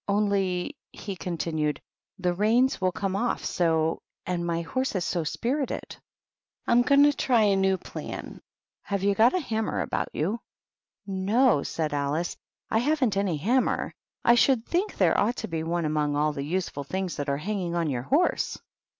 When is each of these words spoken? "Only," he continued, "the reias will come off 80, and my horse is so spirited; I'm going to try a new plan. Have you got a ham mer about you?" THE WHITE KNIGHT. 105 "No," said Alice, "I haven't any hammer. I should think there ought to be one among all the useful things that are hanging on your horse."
"Only," 0.07 0.75
he 0.91 1.15
continued, 1.15 1.79
"the 2.17 2.33
reias 2.33 2.81
will 2.81 2.91
come 2.91 3.15
off 3.15 3.43
80, 3.61 3.99
and 4.25 4.43
my 4.47 4.61
horse 4.61 4.95
is 4.95 5.05
so 5.05 5.23
spirited; 5.23 5.95
I'm 6.65 6.81
going 6.81 7.03
to 7.03 7.13
try 7.13 7.43
a 7.43 7.55
new 7.55 7.77
plan. 7.77 8.41
Have 8.81 9.03
you 9.03 9.13
got 9.13 9.35
a 9.35 9.39
ham 9.39 9.65
mer 9.65 9.79
about 9.81 10.07
you?" 10.11 10.41
THE 11.05 11.11
WHITE 11.11 11.17
KNIGHT. 11.19 11.23
105 11.35 11.35
"No," 11.57 11.61
said 11.61 11.93
Alice, 11.93 12.37
"I 12.71 12.79
haven't 12.79 13.15
any 13.15 13.37
hammer. 13.37 13.93
I 14.25 14.33
should 14.33 14.65
think 14.65 14.95
there 14.97 15.15
ought 15.19 15.35
to 15.35 15.47
be 15.47 15.61
one 15.61 15.85
among 15.85 16.15
all 16.15 16.33
the 16.33 16.41
useful 16.41 16.83
things 16.83 17.17
that 17.17 17.29
are 17.29 17.37
hanging 17.37 17.75
on 17.75 17.87
your 17.91 18.01
horse." 18.01 18.57